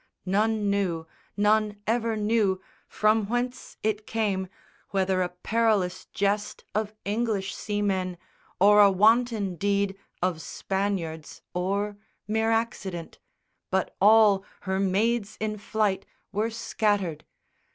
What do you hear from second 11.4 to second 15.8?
or mere accident; but all Her maids in